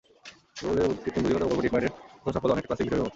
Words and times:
গুগলের 0.59 0.89
কৃত্রিম 1.01 1.23
বুদ্ধিমত্তা 1.25 1.47
প্রকল্প 1.47 1.61
ডিপমাইন্ডের 1.65 1.93
প্রথম 2.23 2.31
সাফল্য 2.35 2.53
অনেকটা 2.53 2.67
ক্ল্যাসিক 2.67 2.85
ভিডিও 2.87 2.95
গেমের 2.97 3.07
মতো। 3.07 3.09